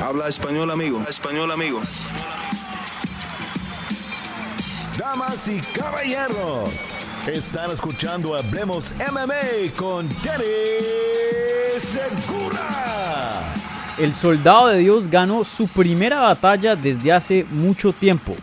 Habla 0.00 0.28
español, 0.28 0.70
amigo. 0.70 1.02
Español, 1.08 1.50
amigo. 1.50 1.80
Damas 4.96 5.48
y 5.48 5.58
caballeros, 5.76 6.70
están 7.26 7.72
escuchando 7.72 8.36
Hablemos 8.36 8.92
MMA 9.10 9.74
con 9.76 10.08
Danny 10.22 10.44
Segura. 11.80 13.52
El 13.98 14.14
soldado 14.14 14.68
de 14.68 14.78
Dios 14.78 15.08
ganó 15.08 15.42
su 15.42 15.66
primera 15.66 16.20
batalla 16.20 16.76
desde 16.76 17.12
hace 17.12 17.44
mucho 17.50 17.92
tiempo. 17.92 18.36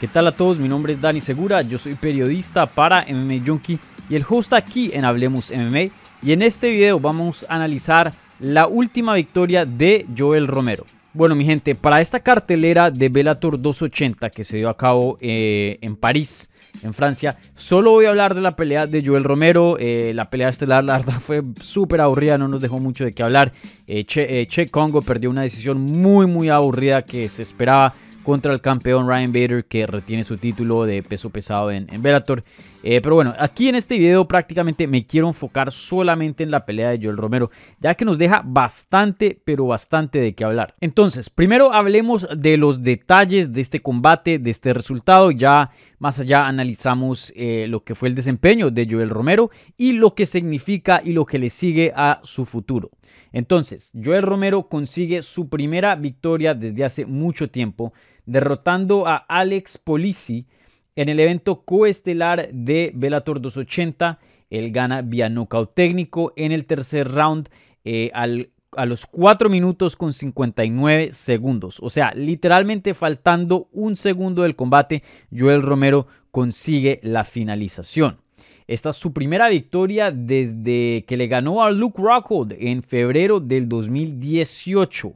¿Qué 0.00 0.06
tal 0.06 0.28
a 0.28 0.32
todos? 0.32 0.60
Mi 0.60 0.68
nombre 0.68 0.92
es 0.92 1.00
Dani 1.00 1.20
Segura, 1.20 1.62
yo 1.62 1.78
soy 1.78 1.96
periodista 1.96 2.66
para 2.66 3.04
MMA 3.08 3.44
Junkie 3.44 3.80
y 4.08 4.14
el 4.14 4.24
host 4.28 4.52
aquí 4.52 4.92
en 4.94 5.04
Hablemos 5.04 5.50
MMA. 5.50 5.90
Y 6.22 6.32
en 6.32 6.42
este 6.42 6.70
video 6.70 7.00
vamos 7.00 7.44
a 7.48 7.56
analizar 7.56 8.12
la 8.38 8.68
última 8.68 9.14
victoria 9.14 9.66
de 9.66 10.06
Joel 10.16 10.46
Romero. 10.46 10.84
Bueno, 11.12 11.34
mi 11.34 11.44
gente, 11.44 11.74
para 11.74 12.00
esta 12.00 12.20
cartelera 12.20 12.92
de 12.92 13.08
Bellator 13.08 13.60
280 13.60 14.30
que 14.30 14.44
se 14.44 14.58
dio 14.58 14.68
a 14.68 14.76
cabo 14.76 15.18
eh, 15.20 15.76
en 15.80 15.96
París, 15.96 16.50
en 16.84 16.94
Francia, 16.94 17.36
solo 17.56 17.90
voy 17.90 18.04
a 18.04 18.10
hablar 18.10 18.36
de 18.36 18.40
la 18.40 18.54
pelea 18.54 18.86
de 18.86 19.04
Joel 19.04 19.24
Romero. 19.24 19.76
Eh, 19.80 20.12
la 20.14 20.30
pelea 20.30 20.48
estelar, 20.48 20.84
la 20.84 20.98
verdad, 20.98 21.14
fue 21.20 21.42
súper 21.60 22.00
aburrida, 22.00 22.38
no 22.38 22.46
nos 22.46 22.60
dejó 22.60 22.78
mucho 22.78 23.04
de 23.04 23.12
qué 23.12 23.24
hablar. 23.24 23.52
Eh, 23.88 24.04
che, 24.04 24.68
Congo 24.70 25.02
perdió 25.02 25.30
una 25.30 25.42
decisión 25.42 25.80
muy, 25.80 26.26
muy 26.26 26.48
aburrida 26.48 27.02
que 27.02 27.28
se 27.28 27.42
esperaba 27.42 27.92
contra 28.22 28.52
el 28.52 28.60
campeón 28.60 29.08
Ryan 29.08 29.32
Bader 29.32 29.64
que 29.64 29.86
retiene 29.86 30.22
su 30.22 30.36
título 30.36 30.84
de 30.84 31.02
peso 31.02 31.30
pesado 31.30 31.72
en, 31.72 31.88
en 31.92 32.02
Bellator. 32.02 32.44
Eh, 32.82 33.00
pero 33.02 33.14
bueno, 33.16 33.34
aquí 33.38 33.68
en 33.68 33.74
este 33.74 33.98
video 33.98 34.26
prácticamente 34.26 34.86
me 34.86 35.06
quiero 35.06 35.28
enfocar 35.28 35.70
solamente 35.70 36.42
en 36.42 36.50
la 36.50 36.64
pelea 36.64 36.90
de 36.90 36.98
Joel 37.02 37.18
Romero, 37.18 37.50
ya 37.78 37.94
que 37.94 38.06
nos 38.06 38.16
deja 38.16 38.42
bastante, 38.44 39.38
pero 39.44 39.66
bastante 39.66 40.18
de 40.18 40.34
qué 40.34 40.44
hablar. 40.44 40.74
Entonces, 40.80 41.28
primero 41.28 41.72
hablemos 41.74 42.26
de 42.34 42.56
los 42.56 42.82
detalles 42.82 43.52
de 43.52 43.60
este 43.60 43.80
combate, 43.80 44.38
de 44.38 44.50
este 44.50 44.72
resultado. 44.72 45.30
Ya 45.30 45.70
más 45.98 46.18
allá 46.18 46.46
analizamos 46.46 47.32
eh, 47.36 47.66
lo 47.68 47.84
que 47.84 47.94
fue 47.94 48.08
el 48.08 48.14
desempeño 48.14 48.70
de 48.70 48.88
Joel 48.90 49.10
Romero 49.10 49.50
y 49.76 49.92
lo 49.92 50.14
que 50.14 50.24
significa 50.24 51.02
y 51.04 51.12
lo 51.12 51.26
que 51.26 51.38
le 51.38 51.50
sigue 51.50 51.92
a 51.94 52.20
su 52.22 52.46
futuro. 52.46 52.90
Entonces, 53.32 53.92
Joel 54.02 54.22
Romero 54.22 54.68
consigue 54.68 55.22
su 55.22 55.50
primera 55.50 55.94
victoria 55.96 56.54
desde 56.54 56.84
hace 56.84 57.04
mucho 57.04 57.50
tiempo, 57.50 57.92
derrotando 58.24 59.06
a 59.06 59.16
Alex 59.16 59.76
Polisi 59.76 60.46
en 60.96 61.08
el 61.08 61.20
evento 61.20 61.62
coestelar 61.62 62.48
de 62.52 62.92
Bellator 62.94 63.40
280. 63.40 64.18
Él 64.50 64.72
gana 64.72 65.02
vía 65.02 65.28
nocaut 65.28 65.74
técnico 65.74 66.32
en 66.36 66.52
el 66.52 66.66
tercer 66.66 67.08
round 67.08 67.48
eh, 67.84 68.10
a 68.12 68.86
los 68.86 69.06
4 69.06 69.48
minutos 69.48 69.96
con 69.96 70.12
59 70.12 71.12
segundos. 71.12 71.78
O 71.82 71.90
sea, 71.90 72.12
literalmente 72.14 72.94
faltando 72.94 73.68
un 73.72 73.96
segundo 73.96 74.42
del 74.42 74.56
combate, 74.56 75.02
Joel 75.36 75.62
Romero 75.62 76.06
consigue 76.30 77.00
la 77.02 77.24
finalización. 77.24 78.18
Esta 78.66 78.90
es 78.90 78.96
su 78.96 79.12
primera 79.12 79.48
victoria 79.48 80.12
desde 80.12 81.04
que 81.04 81.16
le 81.16 81.26
ganó 81.26 81.64
a 81.64 81.72
Luke 81.72 82.00
Rockhold 82.00 82.54
en 82.60 82.84
febrero 82.84 83.40
del 83.40 83.68
2018. 83.68 85.12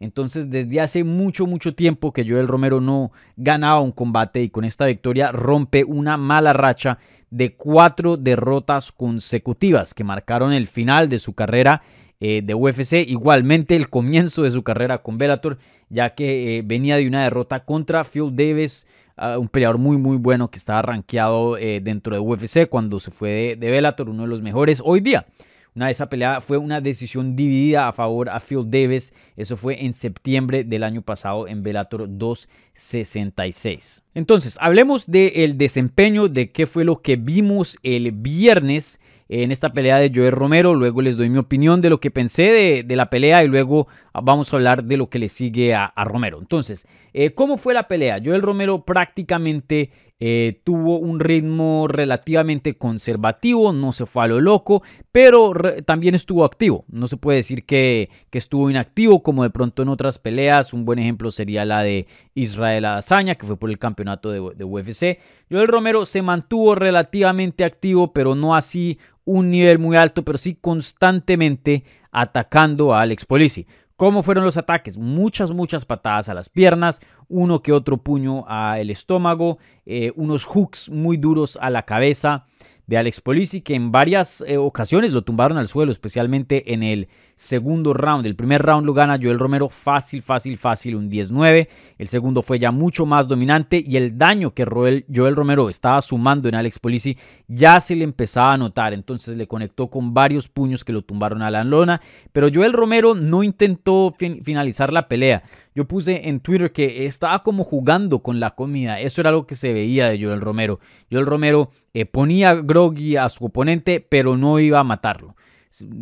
Entonces, 0.00 0.50
desde 0.50 0.80
hace 0.80 1.04
mucho, 1.04 1.46
mucho 1.46 1.74
tiempo 1.74 2.12
que 2.12 2.28
Joel 2.28 2.48
Romero 2.48 2.80
no 2.80 3.12
ganaba 3.36 3.80
un 3.80 3.92
combate 3.92 4.42
y 4.42 4.50
con 4.50 4.64
esta 4.64 4.86
victoria 4.86 5.32
rompe 5.32 5.84
una 5.84 6.16
mala 6.16 6.52
racha 6.52 6.98
de 7.30 7.54
cuatro 7.54 8.16
derrotas 8.16 8.92
consecutivas 8.92 9.94
que 9.94 10.04
marcaron 10.04 10.52
el 10.52 10.66
final 10.66 11.08
de 11.08 11.18
su 11.18 11.34
carrera 11.34 11.82
eh, 12.20 12.42
de 12.42 12.54
UFC, 12.54 13.06
igualmente 13.06 13.76
el 13.76 13.90
comienzo 13.90 14.42
de 14.44 14.50
su 14.50 14.62
carrera 14.62 15.02
con 15.02 15.18
Bellator, 15.18 15.58
ya 15.88 16.14
que 16.14 16.58
eh, 16.58 16.62
venía 16.64 16.96
de 16.96 17.08
una 17.08 17.24
derrota 17.24 17.64
contra 17.64 18.04
Phil 18.04 18.34
Davis, 18.34 18.86
uh, 19.18 19.38
un 19.38 19.48
peleador 19.48 19.78
muy 19.78 19.98
muy 19.98 20.16
bueno 20.16 20.50
que 20.50 20.58
estaba 20.58 20.80
rankeado 20.80 21.58
eh, 21.58 21.80
dentro 21.82 22.14
de 22.14 22.20
UFC 22.20 22.68
cuando 22.68 23.00
se 23.00 23.10
fue 23.10 23.30
de, 23.30 23.56
de 23.56 23.70
Bellator, 23.70 24.08
uno 24.08 24.22
de 24.22 24.28
los 24.28 24.42
mejores 24.42 24.80
hoy 24.84 25.00
día. 25.00 25.26
De 25.74 25.90
esa 25.90 26.08
pelea 26.08 26.40
fue 26.40 26.56
una 26.56 26.80
decisión 26.80 27.34
dividida 27.34 27.88
a 27.88 27.92
favor 27.92 28.30
a 28.30 28.38
Phil 28.38 28.62
Davis. 28.70 29.12
Eso 29.36 29.56
fue 29.56 29.84
en 29.84 29.92
septiembre 29.92 30.62
del 30.62 30.84
año 30.84 31.02
pasado 31.02 31.48
en 31.48 31.64
Bellator 31.64 32.06
266. 32.08 34.04
Entonces, 34.14 34.56
hablemos 34.60 35.06
del 35.08 35.58
desempeño, 35.58 36.28
de 36.28 36.48
qué 36.48 36.66
fue 36.66 36.84
lo 36.84 37.02
que 37.02 37.16
vimos 37.16 37.76
el 37.82 38.12
viernes 38.12 39.00
en 39.28 39.50
esta 39.50 39.72
pelea 39.72 39.98
de 39.98 40.12
Joel 40.14 40.30
Romero. 40.30 40.74
Luego 40.74 41.02
les 41.02 41.16
doy 41.16 41.28
mi 41.28 41.38
opinión 41.38 41.80
de 41.80 41.90
lo 41.90 41.98
que 41.98 42.12
pensé 42.12 42.84
de, 42.84 42.96
la 42.96 43.10
pelea 43.10 43.42
y 43.42 43.48
luego 43.48 43.88
vamos 44.12 44.52
a 44.52 44.56
hablar 44.56 44.84
de 44.84 44.96
lo 44.96 45.08
que 45.08 45.18
le 45.18 45.28
sigue 45.28 45.74
a, 45.74 45.92
Romero. 46.04 46.38
Entonces, 46.38 46.86
eh, 47.12 47.34
¿cómo 47.34 47.56
fue 47.56 47.74
la 47.74 47.88
pelea? 47.88 48.20
Joel 48.24 48.42
Romero 48.42 48.84
prácticamente 48.84 49.90
eh, 50.26 50.62
tuvo 50.64 50.98
un 50.98 51.20
ritmo 51.20 51.86
relativamente 51.86 52.78
conservativo, 52.78 53.74
no 53.74 53.92
se 53.92 54.06
fue 54.06 54.24
a 54.24 54.28
lo 54.28 54.40
loco, 54.40 54.82
pero 55.12 55.52
también 55.84 56.14
estuvo 56.14 56.46
activo. 56.46 56.86
No 56.88 57.08
se 57.08 57.18
puede 57.18 57.36
decir 57.36 57.66
que, 57.66 58.08
estuvo 58.32 58.70
inactivo 58.70 59.22
como 59.22 59.42
de 59.42 59.50
pronto 59.50 59.82
en 59.82 59.90
otras 59.90 60.18
peleas. 60.18 60.72
Un 60.72 60.86
buen 60.86 60.98
ejemplo 60.98 61.30
sería 61.30 61.66
la 61.66 61.82
de 61.82 62.06
Israel 62.32 62.86
Adesanya, 62.86 63.34
que 63.34 63.44
fue 63.44 63.58
por 63.58 63.68
el 63.68 63.78
campeonato 63.78 64.30
de, 64.30 64.40
de 64.56 64.64
UFC. 64.64 65.18
Joel 65.50 65.68
Romero 65.68 66.06
se 66.06 66.22
mantuvo 66.22 66.74
relativamente 66.74 67.62
activo, 67.62 68.14
pero 68.14 68.34
no 68.34 68.54
así 68.54 68.98
un 69.26 69.50
nivel 69.50 69.78
muy 69.78 69.94
alto, 69.94 70.24
pero 70.24 70.38
sí 70.38 70.56
constantemente 70.58 71.84
atacando 72.12 72.94
a 72.94 73.02
Alex 73.02 73.26
Polisi. 73.26 73.66
¿Cómo 73.96 74.24
fueron 74.24 74.44
los 74.44 74.56
ataques? 74.56 74.98
Muchas, 74.98 75.52
muchas 75.52 75.84
patadas 75.84 76.28
a 76.28 76.34
las 76.34 76.48
piernas, 76.48 77.00
uno 77.28 77.62
que 77.62 77.70
otro 77.70 77.98
puño 77.98 78.44
al 78.48 78.90
estómago, 78.90 79.58
eh, 79.86 80.12
unos 80.16 80.46
hooks 80.46 80.90
muy 80.90 81.16
duros 81.16 81.56
a 81.62 81.70
la 81.70 81.84
cabeza 81.84 82.46
de 82.88 82.98
Alex 82.98 83.20
Polisi, 83.20 83.60
que 83.60 83.76
en 83.76 83.92
varias 83.92 84.42
eh, 84.48 84.56
ocasiones 84.56 85.12
lo 85.12 85.22
tumbaron 85.22 85.58
al 85.58 85.68
suelo, 85.68 85.92
especialmente 85.92 86.74
en 86.74 86.82
el 86.82 87.08
segundo 87.36 87.92
round. 87.92 88.26
El 88.26 88.36
primer 88.36 88.62
round 88.62 88.86
lo 88.86 88.94
gana 88.94 89.18
Joel 89.20 89.38
Romero 89.38 89.68
fácil, 89.68 90.22
fácil, 90.22 90.56
fácil, 90.56 90.96
un 90.96 91.10
10-9. 91.10 91.68
El 91.98 92.08
segundo 92.08 92.42
fue 92.42 92.58
ya 92.58 92.70
mucho 92.70 93.06
más 93.06 93.28
dominante 93.28 93.82
y 93.84 93.96
el 93.96 94.16
daño 94.16 94.52
que 94.52 94.64
Joel, 94.64 95.36
Romero 95.36 95.68
estaba 95.68 96.00
sumando 96.00 96.48
en 96.48 96.54
Alex 96.54 96.78
Polisi 96.78 97.16
ya 97.48 97.80
se 97.80 97.96
le 97.96 98.04
empezaba 98.04 98.52
a 98.52 98.58
notar. 98.58 98.92
Entonces 98.92 99.36
le 99.36 99.46
conectó 99.46 99.88
con 99.88 100.14
varios 100.14 100.48
puños 100.48 100.84
que 100.84 100.92
lo 100.92 101.02
tumbaron 101.02 101.42
a 101.42 101.50
la 101.50 101.64
lona. 101.64 102.00
Pero 102.32 102.48
Joel 102.52 102.72
Romero 102.72 103.14
no 103.14 103.42
intentó 103.42 104.14
finalizar 104.16 104.92
la 104.92 105.08
pelea. 105.08 105.42
Yo 105.74 105.86
puse 105.86 106.28
en 106.28 106.40
Twitter 106.40 106.72
que 106.72 107.06
estaba 107.06 107.42
como 107.42 107.64
jugando 107.64 108.20
con 108.20 108.40
la 108.40 108.54
comida. 108.54 109.00
Eso 109.00 109.20
era 109.20 109.32
lo 109.32 109.46
que 109.46 109.56
se 109.56 109.72
veía 109.72 110.08
de 110.08 110.22
Joel 110.22 110.40
Romero. 110.40 110.78
Joel 111.10 111.26
Romero 111.26 111.70
eh, 111.92 112.06
ponía 112.06 112.54
groggy 112.54 113.16
a 113.16 113.28
su 113.28 113.46
oponente, 113.46 114.00
pero 114.00 114.36
no 114.36 114.58
iba 114.60 114.78
a 114.78 114.84
matarlo 114.84 115.34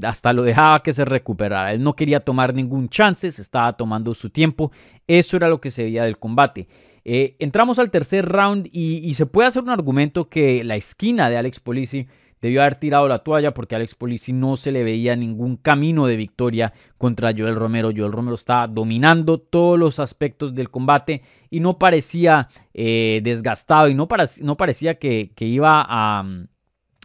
hasta 0.02 0.32
lo 0.32 0.42
dejaba 0.42 0.82
que 0.82 0.92
se 0.92 1.04
recuperara. 1.04 1.72
Él 1.72 1.82
no 1.82 1.94
quería 1.94 2.20
tomar 2.20 2.54
ningún 2.54 2.88
chance, 2.88 3.30
se 3.30 3.42
estaba 3.42 3.72
tomando 3.74 4.14
su 4.14 4.30
tiempo. 4.30 4.72
Eso 5.06 5.36
era 5.36 5.48
lo 5.48 5.60
que 5.60 5.70
se 5.70 5.84
veía 5.84 6.04
del 6.04 6.18
combate. 6.18 6.68
Eh, 7.04 7.36
entramos 7.38 7.78
al 7.78 7.90
tercer 7.90 8.26
round 8.26 8.68
y, 8.72 9.12
se 9.14 9.26
puede 9.26 9.48
hacer 9.48 9.62
un 9.62 9.70
argumento 9.70 10.28
que 10.28 10.62
la 10.64 10.76
esquina 10.76 11.28
de 11.28 11.36
Alex 11.36 11.58
Polisi 11.60 12.06
debió 12.40 12.60
haber 12.60 12.74
tirado 12.76 13.06
la 13.08 13.20
toalla 13.20 13.54
porque 13.54 13.74
a 13.74 13.78
Alex 13.78 13.94
Polisi 13.94 14.32
no 14.32 14.56
se 14.56 14.72
le 14.72 14.82
veía 14.82 15.14
ningún 15.14 15.56
camino 15.56 16.06
de 16.06 16.16
victoria 16.16 16.72
contra 16.98 17.32
Joel 17.36 17.56
Romero. 17.56 17.90
Joel 17.96 18.12
Romero 18.12 18.34
estaba 18.34 18.66
dominando 18.68 19.38
todos 19.38 19.78
los 19.78 20.00
aspectos 20.00 20.54
del 20.54 20.70
combate 20.70 21.22
y 21.50 21.60
no 21.60 21.78
parecía 21.78 22.48
eh, 22.74 23.20
desgastado 23.22 23.88
y 23.88 23.94
no, 23.94 24.08
no 24.42 24.56
parecía 24.56 24.98
que, 24.98 25.32
que 25.34 25.46
iba 25.46 25.84
a 25.88 26.24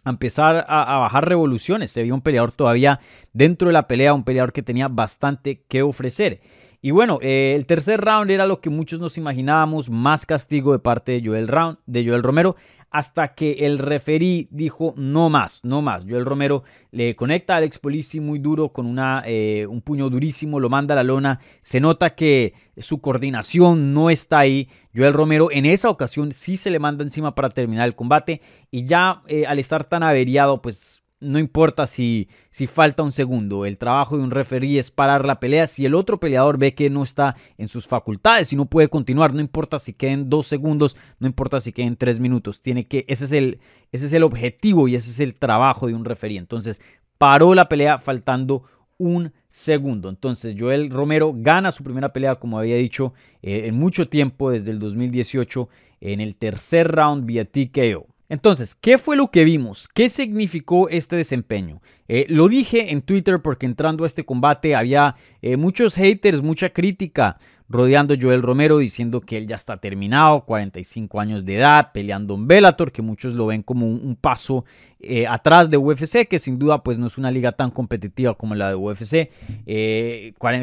a 0.08 0.12
empezar 0.12 0.66
a, 0.68 1.00
bajar 1.00 1.28
revoluciones. 1.28 1.92
Se 1.92 2.04
vio 2.04 2.16
un 2.16 2.22
peleador 2.22 2.52
todavía 2.52 3.00
dentro 3.34 3.68
de 3.68 3.74
la 3.74 3.88
pelea, 3.88 4.14
un 4.14 4.24
peleador 4.24 4.54
que 4.54 4.64
tenía 4.64 4.88
bastante 4.88 5.64
que 5.68 5.82
ofrecer. 5.82 6.42
Y 6.88 6.92
bueno, 6.92 7.20
eh, 7.22 7.54
el 7.54 7.66
tercer 7.66 8.00
round 8.00 8.32
era 8.32 8.48
lo 8.48 8.62
que 8.62 8.70
muchos 8.70 9.02
nos 9.02 9.18
imaginábamos, 9.18 9.90
más 9.90 10.26
castigo 10.26 10.72
de 10.72 10.80
parte 10.80 11.12
de 11.12 11.28
Joel, 11.28 11.50
round, 11.50 11.80
de 11.86 12.08
Joel 12.08 12.24
Romero 12.24 12.56
hasta 12.90 13.34
que 13.34 13.66
el 13.66 13.78
referí 13.78 14.48
dijo 14.52 14.94
no 14.96 15.30
más, 15.30 15.66
no 15.66 15.82
más. 15.82 16.06
Joel 16.10 16.24
Romero 16.24 16.64
le 16.92 17.14
conecta 17.18 17.56
a 17.56 17.58
Alex 17.58 17.80
Polisi 17.80 18.22
muy 18.22 18.40
duro 18.40 18.70
con 18.72 18.86
una, 18.86 19.22
eh, 19.26 19.68
un 19.70 19.82
puño 19.82 20.10
durísimo, 20.10 20.62
lo 20.62 20.70
manda 20.70 20.94
a 20.94 20.96
la 20.96 21.04
lona. 21.04 21.42
Se 21.60 21.82
nota 21.82 22.16
que 22.16 22.54
su 22.78 23.02
coordinación 23.02 23.94
no 23.94 24.10
está 24.10 24.40
ahí. 24.40 24.70
Joel 24.96 25.12
Romero 25.12 25.50
en 25.52 25.66
esa 25.66 25.90
ocasión 25.90 26.32
sí 26.32 26.56
se 26.56 26.72
le 26.72 26.80
manda 26.80 27.04
encima 27.04 27.36
para 27.36 27.50
terminar 27.50 27.86
el 27.86 27.96
combate 27.96 28.40
y 28.72 28.86
ya 28.86 29.24
eh, 29.28 29.46
al 29.46 29.60
estar 29.60 29.84
tan 29.84 30.04
averiado, 30.04 30.62
pues 30.62 31.04
no 31.20 31.40
importa 31.40 31.88
si, 31.88 32.30
si 32.50 32.68
falta 32.68 33.04
un 33.04 33.12
segundo, 33.12 33.66
el 33.66 33.78
trabajo 33.78 34.18
de 34.18 34.24
un 34.24 34.32
referee 34.32 34.78
es 34.78 34.92
parar 34.92 35.26
la 35.26 35.40
pelea. 35.40 35.68
Si 35.68 35.86
el 35.86 35.96
otro 35.96 36.20
peleador 36.20 36.58
ve 36.58 36.76
que 36.76 36.90
no 36.90 37.04
está 37.04 37.36
en 37.58 37.68
sus 37.68 37.88
facultades 37.88 38.54
y 38.54 38.56
no 38.56 38.66
puede 38.66 38.88
continuar, 38.88 39.34
no 39.34 39.42
importa 39.42 39.80
si 39.80 39.94
queden 39.94 40.30
dos 40.30 40.48
segundos, 40.48 40.96
no 41.20 41.28
importa 41.28 41.60
si 41.60 41.72
queden 41.72 41.96
tres 41.96 42.20
minutos, 42.20 42.62
tiene 42.62 42.86
que, 42.86 43.06
ese 43.08 43.26
es 43.26 43.32
el, 43.32 43.60
ese 43.92 44.06
es 44.06 44.14
el 44.14 44.24
objetivo 44.24 44.88
y 44.88 44.96
ese 44.96 45.10
es 45.10 45.20
el 45.20 45.36
trabajo 45.36 45.88
de 45.88 45.96
un 45.96 46.06
referee. 46.06 46.38
Entonces, 46.38 46.82
paró 47.18 47.56
la 47.56 47.68
pelea 47.68 47.98
faltando 47.98 48.64
un 48.98 49.32
segundo. 49.50 50.10
Entonces 50.10 50.56
Joel 50.58 50.90
Romero 50.90 51.34
gana 51.36 51.72
su 51.72 51.84
primera 51.84 52.14
pelea, 52.14 52.36
como 52.36 52.60
había 52.60 52.76
dicho, 52.76 53.14
eh, 53.42 53.64
en 53.66 53.76
mucho 53.76 54.08
tiempo, 54.08 54.52
desde 54.52 54.72
el 54.72 54.80
2018, 54.80 55.70
en 56.02 56.22
el 56.22 56.36
tercer 56.36 56.92
round 56.92 57.26
vía 57.26 57.46
TKO. 57.46 58.08
Entonces, 58.30 58.76
¿qué 58.76 58.98
fue 58.98 59.16
lo 59.16 59.32
que 59.32 59.46
vimos? 59.46 59.88
¿Qué 59.88 60.10
significó 60.10 60.90
este 60.90 61.16
desempeño? 61.16 61.82
Eh, 62.10 62.26
lo 62.30 62.50
dije 62.50 62.92
en 62.92 63.02
Twitter 63.02 63.42
porque 63.42 63.66
entrando 63.66 64.04
a 64.04 64.08
este 64.08 64.26
combate 64.26 64.76
había 64.76 65.16
eh, 65.42 65.56
muchos 65.56 65.96
haters, 65.96 66.42
mucha 66.42 66.70
crítica 66.70 67.38
rodeando 67.70 68.14
a 68.14 68.18
Joel 68.20 68.42
Romero 68.42 68.78
diciendo 68.78 69.20
que 69.20 69.38
él 69.38 69.48
ya 69.48 69.58
está 69.58 69.78
terminado, 69.78 70.46
45 70.46 71.20
años 71.20 71.44
de 71.44 71.58
edad, 71.58 71.92
peleando 71.94 72.36
en 72.36 72.48
Bellator, 72.48 72.94
que 72.94 73.02
muchos 73.02 73.34
lo 73.34 73.46
ven 73.46 73.62
como 73.62 73.88
un, 73.88 74.16
paso 74.16 74.64
eh, 75.02 75.28
atrás 75.28 75.70
de 75.70 75.76
UFC, 75.76 76.28
que 76.30 76.40
sin 76.40 76.60
duda 76.60 76.82
pues 76.82 76.98
no 76.98 77.08
es 77.08 77.18
una 77.18 77.30
liga 77.30 77.52
tan 77.52 77.72
competitiva 77.72 78.36
como 78.36 78.56
la 78.56 78.70
de 78.70 78.76
UFC. 78.76 79.30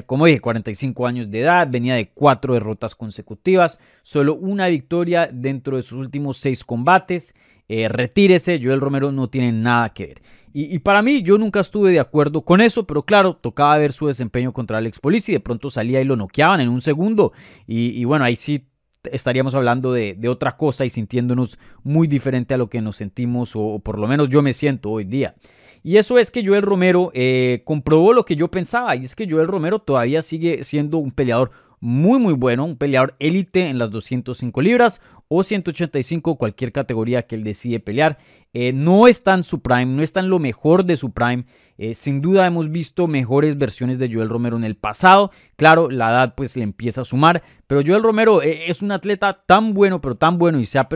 Como 0.06 0.26
dije, 0.26 0.40
45 0.40 1.06
años 1.06 1.30
de 1.30 1.40
edad, 1.40 1.68
venía 1.70 1.94
de 1.94 2.08
cuatro 2.08 2.54
derrotas 2.54 2.94
consecutivas, 2.94 3.78
solo 4.02 4.34
una 4.34 4.68
victoria 4.68 5.28
dentro 5.30 5.76
de 5.76 5.82
sus 5.82 5.98
últimos 5.98 6.38
seis 6.38 6.64
combates. 6.64 7.34
Eh, 7.68 7.88
retírese, 7.88 8.60
Joel 8.62 8.80
Romero 8.80 9.10
no 9.12 9.28
tiene 9.28 9.52
nada 9.52 9.92
que 9.92 10.06
ver. 10.06 10.22
Y, 10.56 10.78
para 10.78 11.02
mí, 11.02 11.20
yo 11.22 11.36
nunca 11.36 11.58
estuve 11.58 11.90
de 11.90 11.98
acuerdo 11.98 12.42
con 12.42 12.60
eso, 12.60 12.86
pero 12.86 13.04
claro, 13.04 13.34
tocaba 13.34 13.76
ver 13.76 13.92
su 13.92 14.06
desempeño 14.06 14.52
contra 14.52 14.78
Alex 14.78 15.00
Police 15.00 15.32
y 15.32 15.34
de 15.34 15.40
pronto 15.40 15.68
salía 15.68 16.00
y 16.00 16.04
lo 16.04 16.14
noqueaban 16.14 16.60
en 16.60 16.68
un 16.68 16.80
segundo. 16.80 17.32
Y, 17.66 18.04
bueno, 18.04 18.24
ahí 18.24 18.36
sí 18.36 18.68
estaríamos 19.10 19.56
hablando 19.56 19.92
de, 19.92 20.16
otra 20.28 20.56
cosa 20.56 20.84
y 20.84 20.90
sintiéndonos 20.90 21.58
muy 21.82 22.06
diferente 22.06 22.54
a 22.54 22.56
lo 22.56 22.70
que 22.70 22.80
nos 22.80 22.94
sentimos, 22.94 23.54
o, 23.56 23.80
por 23.80 23.98
lo 23.98 24.06
menos 24.06 24.28
yo 24.28 24.42
me 24.42 24.52
siento 24.52 24.90
hoy 24.92 25.02
día. 25.02 25.34
Y 25.82 25.96
eso 25.96 26.18
es 26.18 26.30
que 26.30 26.46
Joel 26.46 26.62
Romero 26.62 27.10
eh, 27.14 27.62
comprobó 27.64 28.12
lo 28.12 28.24
que 28.24 28.36
yo 28.36 28.48
pensaba, 28.48 28.94
y 28.94 29.06
es 29.06 29.16
que 29.16 29.28
Joel 29.28 29.48
Romero 29.48 29.80
todavía 29.80 30.22
sigue 30.22 30.62
siendo 30.62 30.98
un 30.98 31.10
peleador 31.10 31.50
muy 31.84 32.18
muy 32.18 32.32
bueno, 32.32 32.64
un 32.64 32.76
peleador 32.78 33.14
élite 33.18 33.68
en 33.68 33.76
las 33.76 33.90
205 33.90 34.62
libras 34.62 35.02
o 35.28 35.42
185, 35.42 36.36
cualquier 36.36 36.72
categoría 36.72 37.26
que 37.26 37.34
él 37.34 37.44
decide 37.44 37.78
pelear. 37.78 38.16
Eh, 38.54 38.72
no 38.72 39.06
está 39.06 39.34
en 39.34 39.44
su 39.44 39.60
prime, 39.60 39.84
no 39.84 40.02
está 40.02 40.20
en 40.20 40.30
lo 40.30 40.38
mejor 40.38 40.86
de 40.86 40.96
su 40.96 41.12
prime. 41.12 41.44
Eh, 41.76 41.92
sin 41.92 42.22
duda 42.22 42.46
hemos 42.46 42.70
visto 42.70 43.06
mejores 43.06 43.58
versiones 43.58 43.98
de 43.98 44.10
Joel 44.10 44.30
Romero 44.30 44.56
en 44.56 44.64
el 44.64 44.76
pasado. 44.76 45.30
Claro, 45.56 45.90
la 45.90 46.08
edad 46.08 46.34
pues 46.34 46.56
le 46.56 46.62
empieza 46.62 47.02
a 47.02 47.04
sumar, 47.04 47.42
pero 47.66 47.82
Joel 47.86 48.02
Romero 48.02 48.42
eh, 48.42 48.70
es 48.70 48.80
un 48.80 48.90
atleta 48.90 49.44
tan 49.44 49.74
bueno, 49.74 50.00
pero 50.00 50.14
tan 50.14 50.38
bueno 50.38 50.58
y 50.58 50.64
se 50.64 50.78
ha, 50.78 50.88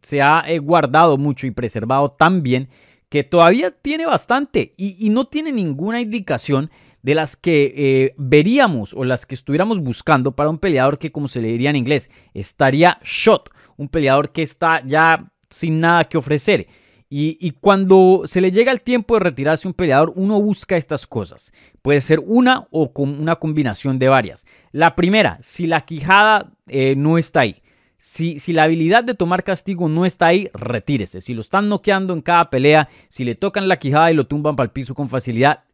se 0.00 0.22
ha 0.22 0.44
guardado 0.62 1.18
mucho 1.18 1.46
y 1.46 1.50
preservado 1.50 2.08
tan 2.08 2.42
bien 2.42 2.70
que 3.10 3.24
todavía 3.24 3.70
tiene 3.70 4.06
bastante 4.06 4.72
y 4.78 5.10
no 5.10 5.26
tiene 5.26 5.52
ninguna 5.52 6.00
indicación 6.00 6.70
de 7.02 7.14
las 7.14 7.36
que 7.36 7.74
eh, 7.76 8.14
veríamos 8.16 8.94
o 8.94 9.04
las 9.04 9.26
que 9.26 9.34
estuviéramos 9.34 9.80
buscando 9.80 10.32
para 10.32 10.50
un 10.50 10.58
peleador 10.58 10.98
que, 10.98 11.12
como 11.12 11.28
se 11.28 11.40
le 11.40 11.48
diría 11.48 11.70
en 11.70 11.76
inglés, 11.76 12.10
estaría 12.32 12.98
shot, 13.02 13.50
un 13.76 13.88
peleador 13.88 14.30
que 14.30 14.42
está 14.42 14.82
ya 14.86 15.30
sin 15.50 15.80
nada 15.80 16.04
que 16.04 16.18
ofrecer. 16.18 16.66
Y, 17.14 17.50
cuando 17.60 18.22
se 18.24 18.40
le 18.40 18.50
llega 18.50 18.72
el 18.72 18.80
tiempo 18.80 19.12
de 19.12 19.20
retirarse 19.20 19.68
un 19.68 19.74
peleador, 19.74 20.14
uno 20.16 20.40
busca 20.40 20.78
estas 20.78 21.06
cosas. 21.06 21.52
Puede 21.82 22.00
ser 22.00 22.22
una 22.24 22.66
o 22.70 22.94
con 22.94 23.20
una 23.20 23.36
combinación 23.36 23.98
de 23.98 24.08
varias. 24.08 24.46
La 24.70 24.96
primera, 24.96 25.36
si 25.42 25.66
la 25.66 25.82
quijada 25.82 26.54
eh, 26.68 26.94
no 26.96 27.18
está 27.18 27.40
ahí. 27.40 27.60
Si, 27.98 28.38
si, 28.38 28.54
la 28.54 28.62
habilidad 28.62 29.04
de 29.04 29.12
tomar 29.12 29.44
castigo 29.44 29.90
no 29.90 30.06
está 30.06 30.28
ahí, 30.28 30.48
retírese. 30.54 31.20
Si 31.20 31.34
lo 31.34 31.42
están 31.42 31.68
noqueando 31.68 32.14
en 32.14 32.22
cada 32.22 32.48
pelea, 32.48 32.88
si 33.10 33.26
le 33.26 33.34
tocan 33.34 33.68
la 33.68 33.78
quijada 33.78 34.10
y 34.10 34.14
lo 34.14 34.26
tumban 34.26 34.56
para 34.56 34.64
el 34.64 34.72
piso 34.72 34.94
con 34.94 35.10
facilidad, 35.10 35.64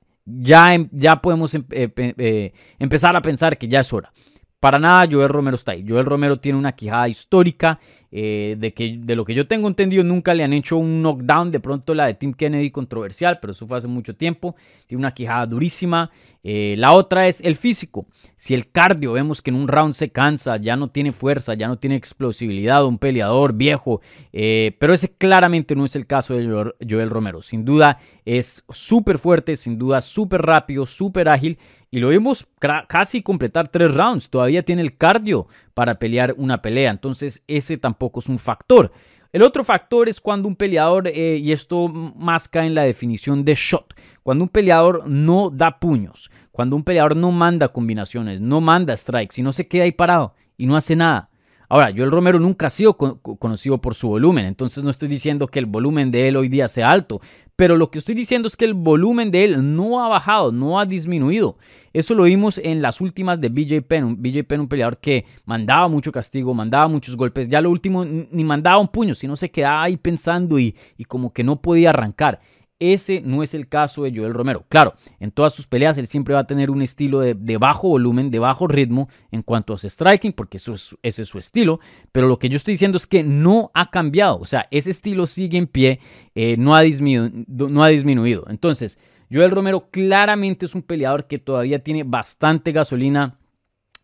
ya, 0.41 0.75
em, 0.75 0.89
ya 0.93 1.21
podemos 1.21 1.55
em, 1.55 1.65
eh, 1.71 1.91
eh, 1.97 2.53
empezar 2.79 3.17
a 3.17 3.23
pensar 3.23 3.57
que 3.59 3.69
ya 3.69 3.81
es 3.81 3.93
hora. 3.93 4.13
Para 4.61 4.79
nada 4.79 5.07
Joel 5.11 5.29
Romero 5.29 5.55
está 5.55 5.73
ahí. 5.73 5.85
Joel 5.89 6.05
Romero 6.05 6.41
tiene 6.41 6.59
una 6.59 6.73
quijada 6.73 7.09
histórica 7.09 7.79
eh, 8.11 8.57
de, 8.59 8.73
que, 8.73 8.99
de 8.99 9.17
lo 9.17 9.25
que 9.25 9.35
yo 9.35 9.47
tengo 9.47 9.69
entendido 9.69 10.03
nunca 10.03 10.33
le 10.35 10.45
han 10.45 10.53
hecho 10.53 10.77
un 10.77 11.03
knockdown. 11.03 11.51
De 11.51 11.61
pronto 11.61 11.95
la 11.95 12.07
de 12.07 12.15
Tim 12.15 12.33
Kennedy 12.33 12.71
controversial, 12.71 13.39
pero 13.41 13.53
eso 13.53 13.67
fue 13.67 13.79
hace 13.79 13.89
mucho 13.89 14.15
tiempo. 14.15 14.57
Tiene 14.87 15.01
una 15.01 15.13
quijada 15.13 15.47
durísima. 15.47 16.11
la 16.43 16.93
otra 16.93 17.29
es 17.29 17.41
el 17.41 17.57
físico. 17.57 18.07
Si 18.37 18.55
el 18.55 18.71
cardio 18.71 19.13
vemos 19.13 19.43
que 19.43 19.51
en 19.51 19.57
un 19.57 19.69
round 19.69 19.93
se 19.93 20.11
cansa, 20.11 20.57
ya 20.57 20.77
no 20.77 20.89
tiene 20.89 21.13
fuerza, 21.13 21.55
ya 21.55 21.69
no 21.69 21.79
tiene 21.79 21.97
explosibilidad, 21.97 22.87
un 22.87 22.99
peleador 22.99 23.53
viejo. 23.53 24.01
pero 24.33 24.95
ese 24.95 25.11
claramente 25.11 25.75
no 25.75 25.85
es 25.85 25.97
el 25.97 26.07
caso 26.07 26.35
de 26.35 26.73
Joel 26.89 27.11
Romero. 27.11 27.43
Sin 27.43 27.65
duda 27.65 27.99
es 28.25 28.65
súper 28.71 29.19
fuerte, 29.19 29.57
sin 29.57 29.79
duda 29.79 30.01
súper 30.01 30.43
rápido, 30.43 30.87
súper 30.87 31.29
ágil 31.29 31.59
y 31.91 32.01
lo 32.01 32.09
vimos 32.09 32.47
casi 32.89 33.23
completar 33.23 33.69
tres 33.69 33.95
rounds. 33.95 34.29
Todavía 34.29 34.63
tiene 34.63 34.83
el 34.83 34.97
cardio 34.97 35.47
para 35.75 35.99
pelear 35.99 36.35
una 36.37 36.61
pelea. 36.61 36.91
Entonces 36.91 37.45
ese 37.47 37.79
tampoco 37.79 38.21
es 38.21 38.29
un 38.29 38.39
factor. 38.39 38.93
El 39.33 39.43
otro 39.43 39.63
factor 39.63 40.09
es 40.09 40.21
cuando 40.21 40.49
un 40.49 40.57
peleador, 40.57 41.09
eh, 41.09 41.37
y 41.37 41.53
esto 41.53 41.89
más 41.89 42.49
cae 42.49 42.67
en 42.67 42.75
la 42.75 42.83
definición 42.83 43.45
de 43.45 43.55
shot, 43.55 43.95
cuando 44.23 44.45
un 44.45 44.49
peleador 44.49 45.07
no 45.07 45.51
da 45.51 45.79
puños, 45.79 46.31
cuando 46.51 46.77
un 46.77 46.83
peleador 46.83 47.15
no 47.15 47.31
manda 47.31 47.69
combinaciones, 47.69 48.41
no 48.41 48.63
manda 48.63 48.97
strikes 48.97 49.39
y 49.39 49.43
no 49.43 49.53
se 49.53 49.69
queda 49.69 49.85
ahí 49.85 49.93
parado 49.93 50.35
y 50.57 50.67
no 50.67 50.77
hace 50.77 50.97
nada. 50.97 51.29
Ahora, 51.71 51.93
Joel 51.95 52.11
Romero 52.11 52.41
nunca 52.41 52.69
ha 52.69 52.71
sido 52.71 52.97
conocido 52.97 53.79
por 53.79 53.95
su 53.95 54.09
volumen, 54.09 54.47
entonces 54.47 54.83
no 54.83 54.89
estoy 54.89 55.07
diciendo 55.09 55.49
que 55.49 55.59
el 55.59 55.67
volumen 55.67 56.11
de 56.11 56.29
él 56.29 56.37
hoy 56.37 56.49
día 56.49 56.67
sea 56.67 56.91
alto, 56.91 57.21
pero 57.57 57.77
lo 57.77 57.91
que 57.91 57.99
estoy 57.99 58.15
diciendo 58.15 58.49
es 58.49 58.57
que 58.57 58.65
el 58.65 58.73
volumen 58.73 59.31
de 59.31 59.45
él 59.45 59.77
no 59.77 60.03
ha 60.03 60.09
bajado, 60.09 60.51
no 60.51 60.81
ha 60.81 60.87
disminuido. 60.87 61.59
Eso 61.93 62.15
lo 62.15 62.23
vimos 62.23 62.57
en 62.57 62.81
las 62.81 63.03
últimas 63.03 63.39
de 63.39 63.51
BJ 63.51 63.83
Penn, 63.83 64.17
BJ 64.23 64.45
Penn 64.45 64.61
un 64.61 64.69
peleador 64.69 64.99
que 64.99 65.27
mandaba 65.45 65.89
mucho 65.89 66.11
castigo, 66.11 66.55
mandaba 66.55 66.89
muchos 66.89 67.17
golpes, 67.17 67.49
ya 67.49 67.61
lo 67.61 67.71
último 67.71 68.03
ni 68.05 68.45
mandaba 68.45 68.79
un 68.79 68.89
puño, 68.89 69.15
sino 69.15 69.37
se 69.37 69.51
quedaba 69.51 69.83
ahí 69.83 69.99
pensando 69.99 70.59
y, 70.59 70.75
y 70.97 71.05
como 71.05 71.35
que 71.35 71.45
no 71.45 71.61
podía 71.61 71.91
arrancar. 71.91 72.41
Ese 72.81 73.21
no 73.21 73.43
es 73.43 73.55
el 73.55 73.69
caso 73.69 74.05
de 74.05 74.13
Joel 74.15 74.35
Romero. 74.35 74.65
Claro, 74.69 74.95
en 75.19 75.33
todas 75.33 75.53
sus 75.53 75.67
peleas 75.67 75.99
él 75.99 76.07
siempre 76.07 76.35
va 76.35 76.41
a 76.41 76.47
tener 76.47 76.71
un 76.71 76.81
estilo 76.81 77.21
de, 77.21 77.57
bajo 77.59 77.89
volumen, 77.89 78.31
de 78.31 78.39
bajo 78.39 78.69
ritmo 78.69 79.09
en 79.33 79.43
cuanto 79.43 79.75
a 79.75 79.79
su 79.79 79.89
striking, 79.89 80.33
porque 80.33 80.59
eso 80.59 80.75
ese 81.03 81.23
es 81.23 81.29
su 81.29 81.39
estilo. 81.39 81.81
Pero 82.13 82.29
lo 82.29 82.39
que 82.39 82.49
yo 82.49 82.57
estoy 82.57 82.75
diciendo 82.75 82.97
es 82.97 83.07
que 83.07 83.25
no 83.25 83.73
ha 83.75 83.91
cambiado. 83.91 84.39
O 84.39 84.47
sea, 84.47 84.69
ese 84.71 84.91
estilo 84.91 85.27
sigue 85.27 85.59
en 85.59 85.67
pie, 85.67 85.99
eh, 86.35 86.57
no, 86.57 86.77
ha 86.77 86.83
disminuido, 86.83 87.69
no 87.69 87.83
ha 87.83 87.89
disminuido. 87.89 88.47
Entonces, 88.49 88.99
Joel 89.31 89.51
Romero 89.51 89.91
claramente 89.91 90.67
es 90.67 90.75
un 90.75 90.83
peleador 90.83 91.27
que 91.27 91.39
todavía 91.39 91.83
tiene 91.83 92.05
bastante 92.05 92.73
gasolina 92.73 93.39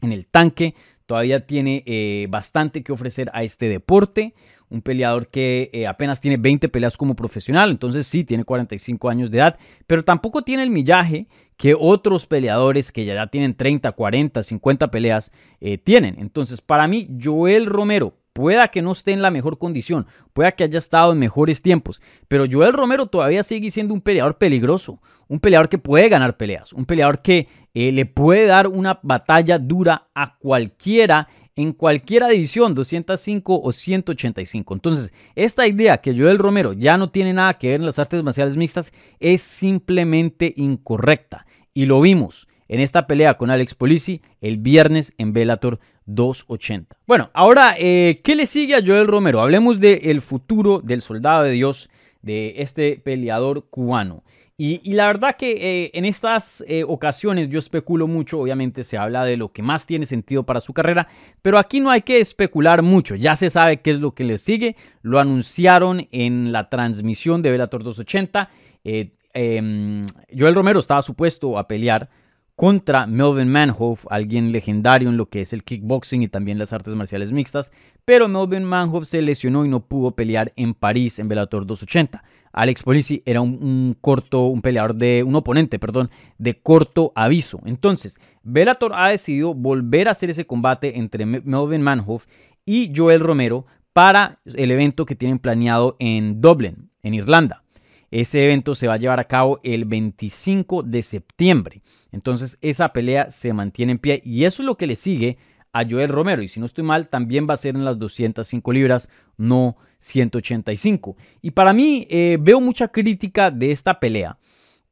en 0.00 0.12
el 0.12 0.26
tanque, 0.26 0.74
todavía 1.06 1.46
tiene 1.46 1.82
eh, 1.86 2.26
bastante 2.28 2.82
que 2.82 2.92
ofrecer 2.92 3.30
a 3.32 3.44
este 3.44 3.68
deporte 3.68 4.34
un 4.74 4.82
peleador 4.82 5.28
que 5.28 5.70
eh, 5.72 5.86
apenas 5.86 6.20
tiene 6.20 6.36
20 6.36 6.68
peleas 6.68 6.96
como 6.96 7.14
profesional, 7.14 7.70
entonces 7.70 8.06
sí, 8.06 8.24
tiene 8.24 8.44
45 8.44 9.08
años 9.08 9.30
de 9.30 9.38
edad, 9.38 9.58
pero 9.86 10.04
tampoco 10.04 10.42
tiene 10.42 10.64
el 10.64 10.70
millaje 10.70 11.28
que 11.56 11.76
otros 11.78 12.26
peleadores 12.26 12.90
que 12.90 13.04
ya 13.04 13.26
tienen 13.28 13.54
30, 13.54 13.92
40, 13.92 14.42
50 14.42 14.90
peleas 14.90 15.30
eh, 15.60 15.78
tienen. 15.78 16.16
Entonces, 16.18 16.60
para 16.60 16.88
mí, 16.88 17.08
Joel 17.22 17.66
Romero, 17.66 18.14
pueda 18.32 18.66
que 18.68 18.82
no 18.82 18.90
esté 18.90 19.12
en 19.12 19.22
la 19.22 19.30
mejor 19.30 19.58
condición, 19.58 20.06
pueda 20.32 20.52
que 20.52 20.64
haya 20.64 20.78
estado 20.78 21.12
en 21.12 21.20
mejores 21.20 21.62
tiempos, 21.62 22.02
pero 22.26 22.46
Joel 22.50 22.72
Romero 22.72 23.06
todavía 23.06 23.44
sigue 23.44 23.70
siendo 23.70 23.94
un 23.94 24.00
peleador 24.00 24.38
peligroso, 24.38 25.00
un 25.28 25.38
peleador 25.38 25.68
que 25.68 25.78
puede 25.78 26.08
ganar 26.08 26.36
peleas, 26.36 26.72
un 26.72 26.84
peleador 26.84 27.22
que 27.22 27.46
eh, 27.74 27.92
le 27.92 28.06
puede 28.06 28.46
dar 28.46 28.66
una 28.66 28.98
batalla 29.04 29.58
dura 29.58 30.08
a 30.16 30.36
cualquiera 30.36 31.28
en 31.56 31.72
cualquiera 31.72 32.28
división, 32.28 32.74
205 32.74 33.60
o 33.62 33.72
185. 33.72 34.74
Entonces, 34.74 35.12
esta 35.34 35.66
idea 35.66 35.98
que 35.98 36.16
Joel 36.18 36.38
Romero 36.38 36.72
ya 36.72 36.96
no 36.96 37.10
tiene 37.10 37.32
nada 37.32 37.58
que 37.58 37.68
ver 37.68 37.80
en 37.80 37.86
las 37.86 37.98
artes 37.98 38.22
marciales 38.22 38.56
mixtas 38.56 38.92
es 39.20 39.42
simplemente 39.42 40.52
incorrecta. 40.56 41.46
Y 41.72 41.86
lo 41.86 42.00
vimos 42.00 42.48
en 42.68 42.80
esta 42.80 43.06
pelea 43.06 43.36
con 43.36 43.50
Alex 43.50 43.74
Polisi 43.74 44.20
el 44.40 44.58
viernes 44.58 45.12
en 45.18 45.32
Bellator 45.32 45.78
280. 46.06 46.96
Bueno, 47.06 47.30
ahora, 47.34 47.74
eh, 47.78 48.20
¿qué 48.22 48.34
le 48.34 48.46
sigue 48.46 48.74
a 48.74 48.84
Joel 48.84 49.06
Romero? 49.06 49.40
Hablemos 49.40 49.80
del 49.80 50.20
futuro 50.20 50.80
del 50.80 51.02
soldado 51.02 51.44
de 51.44 51.52
Dios, 51.52 51.88
de 52.22 52.54
este 52.58 53.00
peleador 53.02 53.68
cubano. 53.68 54.24
Y, 54.56 54.92
la 54.92 55.08
verdad 55.08 55.34
que 55.36 55.50
eh, 55.84 55.90
en 55.94 56.04
estas 56.04 56.62
eh, 56.68 56.84
ocasiones 56.86 57.48
yo 57.48 57.58
especulo 57.58 58.06
mucho, 58.06 58.38
obviamente 58.38 58.84
se 58.84 58.96
habla 58.96 59.24
de 59.24 59.36
lo 59.36 59.50
que 59.50 59.64
más 59.64 59.84
tiene 59.84 60.06
sentido 60.06 60.46
para 60.46 60.60
su 60.60 60.72
carrera, 60.72 61.08
pero 61.42 61.58
aquí 61.58 61.80
no 61.80 61.90
hay 61.90 62.02
que 62.02 62.20
especular 62.20 62.82
mucho, 62.82 63.16
ya 63.16 63.34
se 63.34 63.50
sabe 63.50 63.80
qué 63.80 63.90
es 63.90 64.00
lo 64.00 64.14
que 64.14 64.22
le 64.22 64.38
sigue, 64.38 64.76
lo 65.02 65.18
anunciaron 65.18 66.06
en 66.12 66.52
la 66.52 66.70
transmisión 66.70 67.42
de 67.42 67.50
Velator 67.50 67.82
280, 67.82 68.48
eh, 68.84 69.10
em, 69.32 70.06
Joel 70.38 70.54
Romero 70.54 70.78
estaba 70.78 71.02
supuesto 71.02 71.58
a 71.58 71.66
pelear 71.66 72.08
contra 72.54 73.08
Melvin 73.08 73.48
Manhoff, 73.48 74.06
alguien 74.08 74.52
legendario 74.52 75.08
en 75.08 75.16
lo 75.16 75.26
que 75.26 75.40
es 75.40 75.52
el 75.52 75.64
kickboxing 75.64 76.22
y 76.22 76.28
también 76.28 76.60
las 76.60 76.72
artes 76.72 76.94
marciales 76.94 77.32
mixtas, 77.32 77.72
pero 78.04 78.28
Melvin 78.28 78.62
Manhoff 78.62 79.06
se 79.06 79.20
lesionó 79.20 79.64
y 79.64 79.68
no 79.68 79.86
pudo 79.86 80.12
pelear 80.12 80.52
en 80.54 80.74
París 80.74 81.18
en 81.18 81.26
Bellator 81.26 81.66
280. 81.66 82.22
Alex 82.54 82.84
Polisi 82.84 83.22
era 83.26 83.40
un, 83.40 83.96
corto, 84.00 84.46
un 84.46 84.62
peleador 84.62 84.94
de, 84.94 85.24
un 85.26 85.34
oponente, 85.34 85.78
perdón, 85.78 86.10
de 86.38 86.60
corto 86.60 87.12
aviso. 87.14 87.60
Entonces, 87.66 88.18
Bellator 88.44 88.92
ha 88.94 89.08
decidido 89.08 89.54
volver 89.54 90.08
a 90.08 90.12
hacer 90.12 90.30
ese 90.30 90.46
combate 90.46 90.98
entre 90.98 91.26
Melvin 91.26 91.82
Manhoff 91.82 92.26
y 92.64 92.92
Joel 92.94 93.20
Romero 93.20 93.66
para 93.92 94.40
el 94.44 94.70
evento 94.70 95.04
que 95.04 95.16
tienen 95.16 95.38
planeado 95.38 95.96
en 95.98 96.40
Dublin, 96.40 96.90
en 97.02 97.14
Irlanda. 97.14 97.64
Ese 98.10 98.44
evento 98.44 98.76
se 98.76 98.86
va 98.86 98.94
a 98.94 98.98
llevar 98.98 99.18
a 99.18 99.24
cabo 99.24 99.58
el 99.64 99.84
25 99.84 100.84
de 100.84 101.02
septiembre. 101.02 101.82
Entonces 102.12 102.58
esa 102.60 102.92
pelea 102.92 103.32
se 103.32 103.52
mantiene 103.52 103.92
en 103.92 103.98
pie 103.98 104.22
y 104.24 104.44
eso 104.44 104.62
es 104.62 104.66
lo 104.66 104.76
que 104.76 104.86
le 104.86 104.94
sigue 104.94 105.36
a 105.74 105.84
Joel 105.84 106.08
Romero. 106.08 106.40
Y 106.40 106.48
si 106.48 106.60
no 106.60 106.66
estoy 106.66 106.84
mal, 106.84 107.08
también 107.08 107.46
va 107.50 107.54
a 107.54 107.58
ser 107.58 107.74
en 107.74 107.84
las 107.84 107.98
205 107.98 108.72
libras, 108.72 109.08
no 109.36 109.76
185. 109.98 111.16
Y 111.42 111.50
para 111.50 111.72
mí 111.72 112.06
eh, 112.08 112.38
veo 112.40 112.60
mucha 112.60 112.88
crítica 112.88 113.50
de 113.50 113.72
esta 113.72 113.98
pelea. 113.98 114.38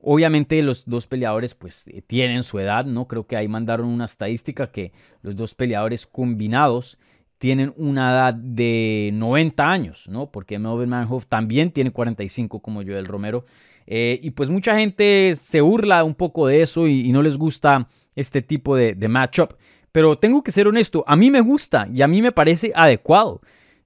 Obviamente 0.01 0.61
los 0.63 0.85
dos 0.85 1.07
peleadores 1.07 1.55
pues 1.55 1.87
eh, 1.87 2.03
tienen 2.05 2.43
su 2.43 2.59
edad, 2.59 2.85
¿no? 2.85 3.07
Creo 3.07 3.29
que 3.29 3.37
ahí 3.37 3.47
mandaron 3.47 3.87
una 3.87 4.07
estadística 4.07 4.73
que 4.73 4.93
los 5.23 5.37
dos 5.37 5.55
peleadores 5.55 6.05
combinados 6.05 6.99
tienen 7.39 7.73
una 7.77 8.11
edad 8.11 8.35
de 8.35 9.11
90 9.15 9.71
años, 9.71 10.09
¿no? 10.09 10.33
Porque 10.33 10.59
Melvin 10.59 10.89
Manhoff 10.89 11.27
también 11.27 11.71
tiene 11.71 11.93
45 11.93 12.61
como 12.61 12.83
Joel 12.83 13.07
Romero. 13.07 13.45
Eh, 13.87 14.19
y 14.21 14.31
pues 14.31 14.51
mucha 14.51 14.77
gente 14.77 15.35
se 15.37 15.61
burla 15.61 16.03
un 16.03 16.15
poco 16.15 16.49
de 16.49 16.63
eso 16.63 16.89
y, 16.89 17.13
no 17.13 17.23
les 17.23 17.37
gusta 17.37 17.89
este 18.17 18.43
tipo 18.43 18.75
de, 18.75 18.95
de 18.95 19.09
matchup. 19.09 19.55
Pero 19.93 20.17
tengo 20.17 20.43
que 20.43 20.51
ser 20.51 20.67
honesto, 20.67 21.05
a 21.07 21.17
mí 21.17 21.31
me 21.31 21.43
gusta 21.43 21.87
y 21.93 22.03
a 22.03 22.09
mí 22.09 22.23
me 22.23 22.33
parece 22.33 22.73
adecuado. 22.75 23.43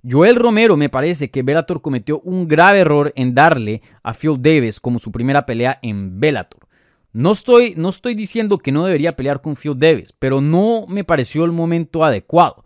Joel 0.09 0.37
Romero 0.37 0.77
me 0.77 0.89
parece 0.89 1.31
que 1.31 1.43
Bellator 1.43 1.83
cometió 1.83 2.21
un 2.21 2.47
grave 2.47 2.79
error 2.79 3.13
en 3.17 3.35
darle 3.35 3.83
a 4.05 4.15
Phil 4.15 4.41
Davis 4.41 4.79
como 4.79 5.01
su 5.01 5.11
primera 5.11 5.45
pelea 5.45 5.81
en 5.83 6.21
Bellator. 6.21 6.69
No 7.13 7.33
estoy, 7.33 7.75
no 7.77 7.89
estoy 7.89 8.15
diciendo 8.15 8.59
que 8.59 8.71
no 8.71 8.85
debería 8.85 9.17
pelear 9.17 9.41
con 9.41 9.57
Phil 9.57 9.77
Davis, 9.77 10.13
pero 10.17 10.41
no 10.41 10.85
me 10.89 11.03
pareció 11.03 11.45
el 11.45 11.51
momento 11.51 12.05
adecuado. 12.05 12.65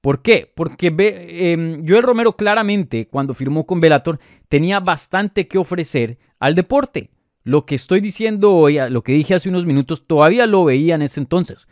¿Por 0.00 0.22
qué? 0.22 0.50
Porque 0.54 0.94
eh, 0.98 1.82
Joel 1.86 2.02
Romero 2.02 2.36
claramente, 2.36 3.06
cuando 3.06 3.34
firmó 3.34 3.66
con 3.66 3.80
Bellator, 3.80 4.18
tenía 4.48 4.80
bastante 4.80 5.46
que 5.46 5.58
ofrecer 5.58 6.18
al 6.40 6.54
deporte. 6.54 7.10
Lo 7.44 7.66
que 7.66 7.74
estoy 7.74 8.00
diciendo 8.00 8.54
hoy, 8.54 8.78
lo 8.90 9.02
que 9.02 9.12
dije 9.12 9.34
hace 9.34 9.48
unos 9.48 9.66
minutos, 9.66 10.06
todavía 10.06 10.46
lo 10.46 10.64
veía 10.64 10.94
en 10.96 11.02
ese 11.02 11.20
entonces. 11.20 11.68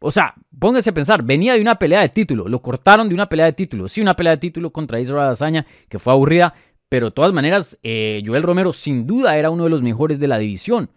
O 0.00 0.10
sea, 0.10 0.34
póngase 0.58 0.90
a 0.90 0.94
pensar, 0.94 1.22
venía 1.22 1.54
de 1.54 1.60
una 1.60 1.78
pelea 1.78 2.00
de 2.00 2.08
título, 2.08 2.48
lo 2.48 2.62
cortaron 2.62 3.08
de 3.08 3.14
una 3.14 3.28
pelea 3.28 3.46
de 3.46 3.52
título. 3.52 3.88
Sí, 3.88 4.00
una 4.00 4.14
pelea 4.14 4.32
de 4.32 4.38
título 4.38 4.70
contra 4.70 5.00
Israel 5.00 5.30
Azaña, 5.30 5.66
que 5.88 5.98
fue 5.98 6.12
aburrida, 6.12 6.54
pero 6.88 7.06
de 7.06 7.12
todas 7.12 7.32
maneras, 7.32 7.78
eh, 7.82 8.22
Joel 8.24 8.42
Romero 8.42 8.72
sin 8.72 9.06
duda 9.06 9.36
era 9.36 9.50
uno 9.50 9.64
de 9.64 9.70
los 9.70 9.82
mejores 9.82 10.20
de 10.20 10.28
la 10.28 10.38
división. 10.38 10.90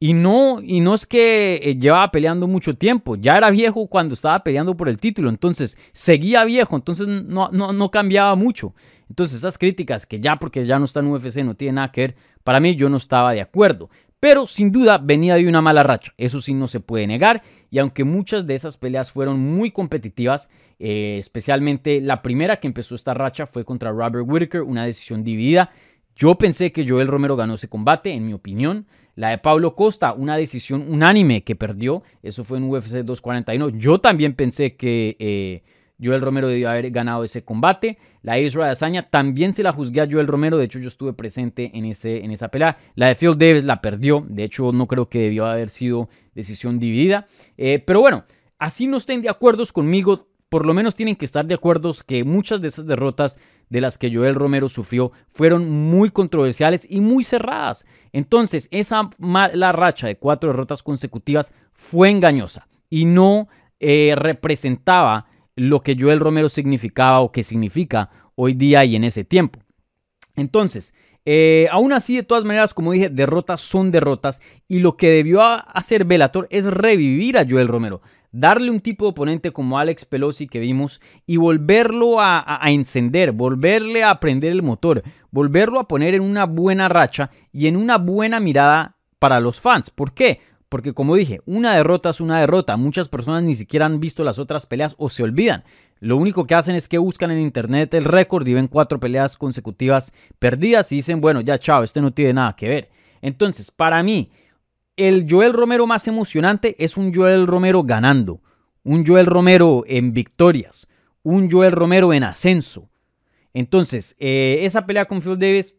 Y 0.00 0.14
no, 0.14 0.60
y 0.62 0.78
no 0.80 0.94
es 0.94 1.06
que 1.06 1.56
eh, 1.56 1.76
llevaba 1.76 2.12
peleando 2.12 2.46
mucho 2.46 2.76
tiempo, 2.76 3.16
ya 3.16 3.36
era 3.36 3.50
viejo 3.50 3.88
cuando 3.88 4.14
estaba 4.14 4.44
peleando 4.44 4.76
por 4.76 4.88
el 4.88 5.00
título, 5.00 5.28
entonces 5.28 5.76
seguía 5.92 6.44
viejo, 6.44 6.76
entonces 6.76 7.08
no, 7.08 7.50
no, 7.50 7.72
no 7.72 7.90
cambiaba 7.90 8.36
mucho. 8.36 8.74
Entonces 9.08 9.38
esas 9.38 9.58
críticas 9.58 10.06
que 10.06 10.20
ya 10.20 10.38
porque 10.38 10.64
ya 10.64 10.78
no 10.78 10.84
está 10.84 11.00
en 11.00 11.08
UFC 11.08 11.38
no 11.38 11.56
tiene 11.56 11.74
nada 11.74 11.90
que 11.90 12.00
ver, 12.02 12.16
para 12.44 12.60
mí 12.60 12.76
yo 12.76 12.88
no 12.88 12.96
estaba 12.96 13.32
de 13.32 13.40
acuerdo. 13.40 13.90
Pero 14.20 14.46
sin 14.46 14.72
duda 14.72 14.98
venía 14.98 15.36
de 15.36 15.46
una 15.46 15.62
mala 15.62 15.84
racha, 15.84 16.12
eso 16.16 16.40
sí 16.40 16.52
no 16.52 16.66
se 16.66 16.80
puede 16.80 17.06
negar. 17.06 17.42
Y 17.70 17.78
aunque 17.78 18.04
muchas 18.04 18.46
de 18.46 18.54
esas 18.54 18.76
peleas 18.76 19.12
fueron 19.12 19.38
muy 19.38 19.70
competitivas, 19.70 20.48
eh, 20.80 21.16
especialmente 21.20 22.00
la 22.00 22.22
primera 22.22 22.58
que 22.58 22.66
empezó 22.66 22.94
esta 22.94 23.14
racha 23.14 23.46
fue 23.46 23.64
contra 23.64 23.90
Robert 23.90 24.24
Whitaker, 24.26 24.62
una 24.62 24.84
decisión 24.84 25.22
dividida. 25.22 25.70
Yo 26.16 26.36
pensé 26.36 26.72
que 26.72 26.88
Joel 26.88 27.06
Romero 27.06 27.36
ganó 27.36 27.54
ese 27.54 27.68
combate, 27.68 28.12
en 28.12 28.26
mi 28.26 28.32
opinión. 28.32 28.86
La 29.14 29.30
de 29.30 29.38
Pablo 29.38 29.76
Costa, 29.76 30.12
una 30.12 30.36
decisión 30.36 30.84
unánime 30.88 31.44
que 31.44 31.54
perdió. 31.54 32.02
Eso 32.22 32.42
fue 32.42 32.58
en 32.58 32.64
UFC 32.64 33.04
241. 33.04 33.70
Yo 33.78 34.00
también 34.00 34.34
pensé 34.34 34.74
que 34.76 35.16
eh, 35.20 35.62
Joel 36.02 36.20
Romero 36.20 36.48
debió 36.48 36.70
haber 36.70 36.90
ganado 36.90 37.24
ese 37.24 37.44
combate. 37.44 37.98
La 38.22 38.38
Israel 38.38 38.70
Hazaña 38.70 39.04
también 39.06 39.54
se 39.54 39.62
la 39.62 39.72
juzgué 39.72 40.00
a 40.00 40.08
Joel 40.10 40.26
Romero. 40.26 40.58
De 40.58 40.64
hecho, 40.64 40.78
yo 40.78 40.88
estuve 40.88 41.12
presente 41.12 41.70
en, 41.74 41.84
ese, 41.84 42.24
en 42.24 42.30
esa 42.30 42.48
pelea. 42.48 42.76
La 42.94 43.08
de 43.08 43.14
Phil 43.14 43.36
Davis 43.36 43.64
la 43.64 43.80
perdió. 43.80 44.24
De 44.28 44.44
hecho, 44.44 44.72
no 44.72 44.86
creo 44.86 45.08
que 45.08 45.20
debió 45.20 45.46
haber 45.46 45.70
sido 45.70 46.08
decisión 46.34 46.78
dividida. 46.78 47.26
Eh, 47.56 47.82
pero 47.84 48.00
bueno, 48.00 48.24
así 48.58 48.86
no 48.86 48.96
estén 48.96 49.22
de 49.22 49.28
acuerdo 49.28 49.64
conmigo. 49.72 50.28
Por 50.48 50.64
lo 50.64 50.72
menos 50.72 50.94
tienen 50.94 51.16
que 51.16 51.26
estar 51.26 51.44
de 51.44 51.54
acuerdo 51.54 51.92
que 52.06 52.24
muchas 52.24 52.60
de 52.60 52.68
esas 52.68 52.86
derrotas 52.86 53.36
de 53.68 53.80
las 53.82 53.98
que 53.98 54.14
Joel 54.14 54.34
Romero 54.34 54.68
sufrió 54.68 55.12
fueron 55.28 55.70
muy 55.70 56.10
controversiales 56.10 56.86
y 56.88 57.00
muy 57.00 57.24
cerradas. 57.24 57.84
Entonces, 58.12 58.68
esa 58.70 59.10
mala 59.18 59.72
racha 59.72 60.06
de 60.06 60.16
cuatro 60.16 60.50
derrotas 60.50 60.82
consecutivas 60.82 61.52
fue 61.74 62.10
engañosa 62.10 62.66
y 62.88 63.04
no 63.04 63.48
eh, 63.80 64.14
representaba 64.16 65.26
lo 65.58 65.82
que 65.82 65.96
Joel 65.98 66.20
Romero 66.20 66.48
significaba 66.48 67.20
o 67.20 67.32
que 67.32 67.42
significa 67.42 68.10
hoy 68.34 68.54
día 68.54 68.84
y 68.84 68.96
en 68.96 69.04
ese 69.04 69.24
tiempo. 69.24 69.60
Entonces, 70.36 70.94
eh, 71.24 71.68
aún 71.70 71.92
así, 71.92 72.16
de 72.16 72.22
todas 72.22 72.44
maneras, 72.44 72.72
como 72.72 72.92
dije, 72.92 73.10
derrotas 73.10 73.60
son 73.60 73.90
derrotas 73.90 74.40
y 74.68 74.78
lo 74.78 74.96
que 74.96 75.10
debió 75.10 75.42
hacer 75.42 76.04
Velator 76.04 76.46
es 76.50 76.64
revivir 76.64 77.36
a 77.36 77.46
Joel 77.48 77.68
Romero, 77.68 78.00
darle 78.30 78.70
un 78.70 78.80
tipo 78.80 79.04
de 79.04 79.10
oponente 79.10 79.50
como 79.50 79.78
Alex 79.78 80.04
Pelosi 80.04 80.46
que 80.46 80.60
vimos 80.60 81.00
y 81.26 81.36
volverlo 81.36 82.20
a, 82.20 82.64
a, 82.64 82.70
encender, 82.70 83.32
volverle 83.32 84.04
a 84.04 84.20
prender 84.20 84.52
el 84.52 84.62
motor, 84.62 85.02
volverlo 85.30 85.80
a 85.80 85.88
poner 85.88 86.14
en 86.14 86.22
una 86.22 86.46
buena 86.46 86.88
racha 86.88 87.30
y 87.52 87.66
en 87.66 87.76
una 87.76 87.98
buena 87.98 88.40
mirada 88.40 88.96
para 89.18 89.40
los 89.40 89.60
fans. 89.60 89.90
¿Por 89.90 90.14
qué? 90.14 90.40
Porque 90.68 90.92
como 90.92 91.16
dije, 91.16 91.40
una 91.46 91.74
derrota 91.74 92.10
es 92.10 92.20
una 92.20 92.40
derrota. 92.40 92.76
Muchas 92.76 93.08
personas 93.08 93.42
ni 93.42 93.56
siquiera 93.56 93.86
han 93.86 94.00
visto 94.00 94.24
las 94.24 94.38
otras 94.38 94.66
peleas 94.66 94.94
o 94.98 95.08
se 95.08 95.22
olvidan. 95.22 95.64
Lo 96.00 96.16
único 96.16 96.46
que 96.46 96.54
hacen 96.54 96.74
es 96.74 96.88
que 96.88 96.98
buscan 96.98 97.30
en 97.30 97.40
internet 97.40 97.94
el 97.94 98.04
récord 98.04 98.46
y 98.46 98.54
ven 98.54 98.68
cuatro 98.68 99.00
peleas 99.00 99.36
consecutivas 99.36 100.12
perdidas 100.38 100.92
y 100.92 100.96
dicen, 100.96 101.20
bueno, 101.20 101.40
ya 101.40 101.58
chao, 101.58 101.82
este 101.82 102.00
no 102.00 102.12
tiene 102.12 102.34
nada 102.34 102.54
que 102.54 102.68
ver. 102.68 102.90
Entonces, 103.22 103.70
para 103.70 104.02
mí, 104.02 104.30
el 104.96 105.26
Joel 105.28 105.52
Romero 105.54 105.86
más 105.86 106.06
emocionante 106.06 106.76
es 106.84 106.96
un 106.96 107.14
Joel 107.14 107.46
Romero 107.46 107.82
ganando, 107.82 108.40
un 108.84 109.06
Joel 109.06 109.26
Romero 109.26 109.84
en 109.86 110.12
victorias, 110.12 110.86
un 111.22 111.50
Joel 111.50 111.72
Romero 111.72 112.12
en 112.12 112.24
ascenso. 112.24 112.88
Entonces, 113.54 114.16
eh, 114.18 114.58
esa 114.62 114.86
pelea 114.86 115.06
con 115.06 115.22
Phil 115.22 115.38
Davis, 115.38 115.76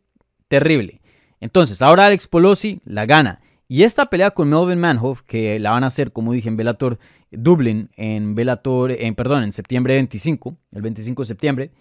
terrible. 0.48 1.02
Entonces, 1.40 1.82
ahora 1.82 2.08
Alex 2.08 2.28
Polosi 2.28 2.82
la 2.84 3.06
gana. 3.06 3.42
Y 3.72 3.84
esta 3.84 4.08
pelea 4.08 4.32
con 4.32 4.50
Melvin 4.50 4.80
Manhoff, 4.80 5.22
que 5.22 5.60
la 5.60 5.70
van 5.70 5.84
a 5.84 5.88
hacer, 5.88 6.12
como 6.12 6.34
dije, 6.34 6.50
en 6.50 6.58
Bellator 6.58 6.98
Dublin, 7.30 7.92
en 7.98 8.34
Bellator, 8.34 8.92
en, 8.92 9.14
perdón, 9.14 9.44
en 9.44 9.52
septiembre 9.52 9.94
25, 9.94 10.58
el 10.72 10.82
25 10.82 11.22
de 11.22 11.28
septiembre, 11.28 11.72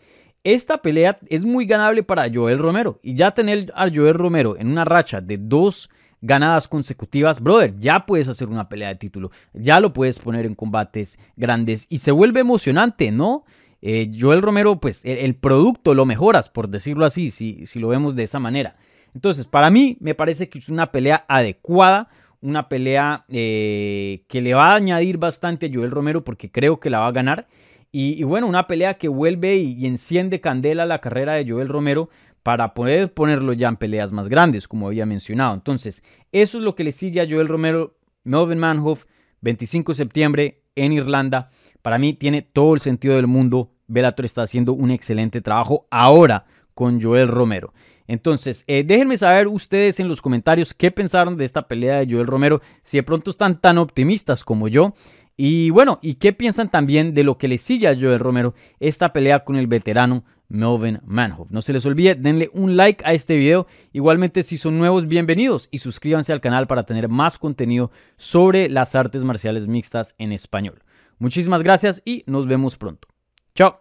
esta 0.45 0.83
pelea 0.83 1.19
es 1.31 1.47
muy 1.47 1.65
ganable 1.65 2.03
para 2.03 2.29
Joel 2.31 2.59
Romero. 2.59 3.01
Y 3.03 3.15
ya 3.15 3.31
tener 3.31 3.73
a 3.75 3.89
Joel 3.89 4.13
Romero 4.13 4.59
en 4.59 4.69
una 4.69 4.85
racha 4.85 5.23
de 5.23 5.39
dos 5.39 5.89
ganadas 6.21 6.69
consecutivas, 6.69 7.41
brother, 7.41 7.75
ya 7.79 8.05
puedes 8.05 8.29
hacer 8.29 8.49
una 8.49 8.69
pelea 8.69 8.89
de 8.89 8.97
título, 8.97 9.31
ya 9.55 9.81
lo 9.81 9.95
puedes 9.95 10.19
poner 10.19 10.45
en 10.45 10.55
combates 10.55 11.19
grandes 11.37 11.87
y 11.89 11.99
se 11.99 12.11
vuelve 12.11 12.41
emocionante, 12.41 13.11
¿no? 13.13 13.45
Eh, 13.81 14.11
Joel 14.19 14.43
Romero, 14.43 14.79
pues 14.79 15.07
el, 15.07 15.37
producto 15.37 15.95
lo 15.95 16.05
mejoras, 16.05 16.51
por 16.51 16.69
decirlo 16.69 17.07
así, 17.07 17.31
si, 17.31 17.65
si 17.65 17.79
lo 17.79 17.89
vemos 17.89 18.15
de 18.15 18.25
esa 18.25 18.41
manera. 18.41 18.77
Entonces, 19.19 19.49
para 19.49 19.69
mí 19.69 19.97
me 19.99 20.15
parece 20.15 20.49
que 20.49 20.61
es 20.61 20.69
una 20.69 20.93
pelea 20.93 21.25
adecuada, 21.27 22.09
una 22.41 22.69
pelea 22.69 23.25
eh, 23.27 24.23
que 24.29 24.41
le 24.41 24.55
va 24.55 24.71
a 24.71 24.77
añadir 24.77 25.19
bastante 25.19 25.67
a 25.67 25.71
Joel 25.75 25.91
Romero 25.91 26.23
porque 26.23 26.53
creo 26.53 26.79
que 26.79 26.89
la 26.89 27.01
va 27.01 27.09
a 27.09 27.13
ganar. 27.13 27.49
Y, 27.91 28.23
bueno, 28.23 28.47
una 28.47 28.69
pelea 28.69 28.95
que 28.95 29.09
vuelve 29.09 29.57
y, 29.57 29.87
enciende 29.87 30.41
candela 30.41 30.87
la 30.87 31.01
carrera 31.01 31.33
de 31.33 31.51
Joel 31.51 31.69
Romero 31.69 32.11
para 32.45 32.75
poder 32.75 33.13
ponerlo 33.13 33.55
ya 33.55 33.67
en 33.67 33.77
peleas 33.77 34.13
más 34.13 34.29
grandes, 34.29 34.69
como 34.69 34.87
había 34.87 35.05
mencionado. 35.05 35.53
Entonces, 35.53 36.05
eso 36.31 36.59
es 36.59 36.63
lo 36.63 36.77
que 36.77 36.85
le 36.85 36.93
sigue 36.93 37.21
a 37.21 37.27
Joel 37.29 37.49
Romero, 37.49 37.97
Melvin 38.23 38.61
Manhoff, 38.61 39.07
25 39.41 39.91
de 39.91 39.97
septiembre 39.97 40.63
en 40.77 40.93
Irlanda. 40.93 41.51
Para 41.83 41.99
mí 41.99 42.13
tiene 42.13 42.43
todo 42.43 42.75
el 42.75 42.79
sentido 42.79 43.17
del 43.17 43.27
mundo. 43.27 43.73
Bellator 43.89 44.27
está 44.27 44.43
haciendo 44.43 44.75
un 44.75 44.93
excelente 44.93 45.41
trabajo 45.41 45.89
ahora 45.91 46.47
con 46.73 47.03
Joel 47.03 47.27
Romero. 47.27 47.73
Entonces, 48.09 48.65
eh, 48.67 48.83
déjenme 48.85 49.19
saber 49.19 49.47
ustedes 49.47 50.01
en 50.01 50.09
los 50.09 50.21
comentarios 50.21 50.75
qué 50.75 50.91
pensaron 50.91 51.37
de 51.37 51.45
esta 51.45 51.69
pelea 51.69 51.99
de 51.99 52.13
Joel 52.13 52.27
Romero, 52.27 52.61
si 52.83 52.97
de 52.97 53.03
pronto 53.03 53.31
están 53.31 53.61
tan 53.61 53.79
optimistas 53.79 54.45
como 54.45 54.67
yo. 54.67 54.95
Y 55.37 55.71
bueno, 55.71 56.01
¿y 56.03 56.15
qué 56.15 56.33
piensan 56.33 56.71
también 56.71 57.15
de 57.15 57.23
lo 57.23 57.39
que 57.39 57.47
le 57.47 57.59
sigue 57.59 57.87
a 57.87 57.95
Joel 57.95 58.19
Romero 58.19 58.55
esta 58.81 59.13
pelea 59.13 59.45
con 59.45 59.55
el 59.55 59.69
veterano 59.69 60.25
Melvin 60.49 61.01
Manhoff? 61.05 61.53
No 61.53 61.63
se 61.63 61.75
les 61.75 61.85
olvide, 61.87 62.15
denle 62.17 62.51
un 62.55 62.77
like 62.77 63.05
a 63.07 63.13
este 63.13 63.37
video. 63.37 63.67
Igualmente, 63.93 64.43
si 64.43 64.57
son 64.57 64.79
nuevos, 64.79 65.07
bienvenidos 65.07 65.69
y 65.71 65.79
suscríbanse 65.79 66.33
al 66.33 66.41
canal 66.41 66.67
para 66.67 66.87
tener 66.87 67.09
más 67.09 67.39
contenido 67.39 67.93
sobre 68.17 68.71
las 68.71 68.95
artes 68.95 69.23
marciales 69.23 69.69
mixtas 69.69 70.15
en 70.19 70.33
español. 70.33 70.83
Muchísimas 71.19 71.63
gracias 71.63 72.01
y 72.05 72.25
nos 72.27 72.47
vemos 72.47 72.77
pronto. 72.77 73.07
Chao. 73.55 73.81